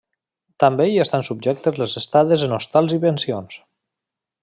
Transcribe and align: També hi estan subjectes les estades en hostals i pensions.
També 0.63 0.87
hi 0.91 0.95
estan 1.03 1.27
subjectes 1.27 1.79
les 1.83 1.95
estades 2.03 2.49
en 2.49 2.59
hostals 2.59 2.99
i 2.99 3.03
pensions. 3.07 3.63